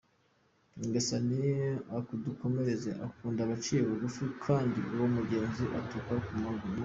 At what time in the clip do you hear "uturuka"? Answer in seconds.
5.79-6.15